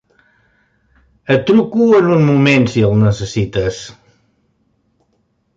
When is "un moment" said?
2.15-2.67